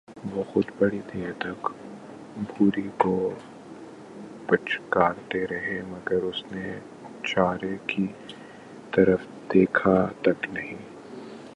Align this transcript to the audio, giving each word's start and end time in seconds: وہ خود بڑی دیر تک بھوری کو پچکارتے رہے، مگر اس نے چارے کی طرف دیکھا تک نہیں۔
وہ 0.35 0.43
خود 0.43 0.65
بڑی 0.79 0.99
دیر 1.13 1.31
تک 1.39 1.67
بھوری 2.37 2.89
کو 2.97 3.15
پچکارتے 4.47 5.45
رہے، 5.47 5.81
مگر 5.89 6.23
اس 6.23 6.43
نے 6.51 6.79
چارے 7.23 7.75
کی 7.87 8.07
طرف 8.91 9.19
دیکھا 9.53 10.07
تک 10.21 10.49
نہیں۔ 10.53 10.75